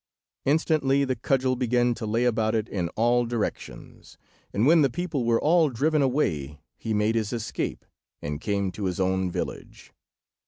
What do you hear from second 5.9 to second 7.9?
away he made his escape,